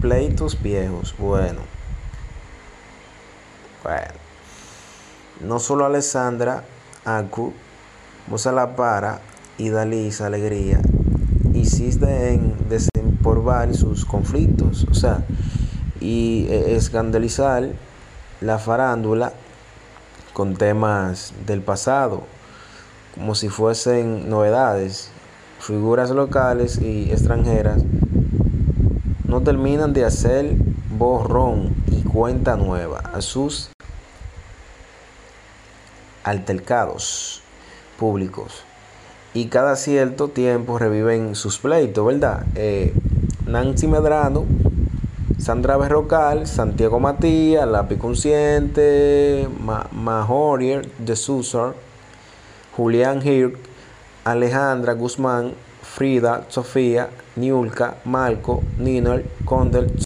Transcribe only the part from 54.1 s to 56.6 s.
Alejandra Guzmán, Frida,